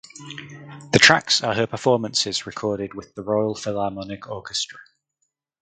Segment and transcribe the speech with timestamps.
[0.93, 4.79] The tracks are her performances recorded with the Royal Philharmonic Orchestra.